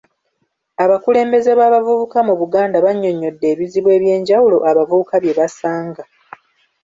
Abakulembeze 0.83 1.51
b’abavubuka 1.59 2.17
mu 2.27 2.33
Buganda 2.41 2.77
bannyonnyodde 2.85 3.45
ebizibu 3.53 3.87
eby'enjawulo 3.97 4.57
abavubuka 4.69 5.15
bye 5.23 5.33
basanga. 5.39 6.03